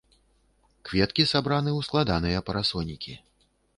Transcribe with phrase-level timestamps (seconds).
[0.87, 3.13] Кветкі сабраны ў складаныя парасонікі.